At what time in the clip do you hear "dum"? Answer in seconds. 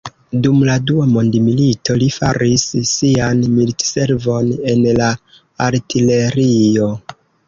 0.45-0.61